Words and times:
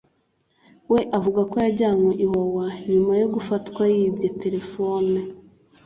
we 0.91 0.99
avuga 1.17 1.41
ko 1.51 1.55
yajyanywe 1.63 2.11
Iwawa 2.25 2.67
nyuma 2.91 3.11
yo 3.21 3.27
gufatwa 3.35 3.83
yibye 3.95 4.29
terefone 4.41 5.17